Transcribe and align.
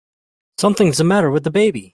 Something's 0.57 0.97
the 0.97 1.03
matter 1.03 1.29
with 1.31 1.43
the 1.43 1.51
baby! 1.51 1.89